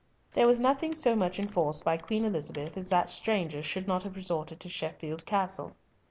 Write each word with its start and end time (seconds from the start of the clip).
There 0.33 0.47
was 0.47 0.59
nothing 0.59 0.95
so 0.95 1.15
much 1.15 1.37
enforced 1.37 1.83
by 1.83 1.97
Queen 1.97 2.25
Elizabeth 2.25 2.75
as 2.75 2.89
that 2.89 3.11
strangers 3.11 3.67
should 3.67 3.87
not 3.87 4.01
have 4.01 4.15
resort 4.15 4.47
to 4.47 4.67
Sheffield 4.67 5.27
Castle. 5.27 5.75